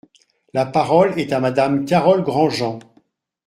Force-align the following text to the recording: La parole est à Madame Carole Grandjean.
La 0.55 0.65
parole 0.65 1.19
est 1.19 1.31
à 1.31 1.39
Madame 1.39 1.85
Carole 1.85 2.23
Grandjean. 2.23 2.79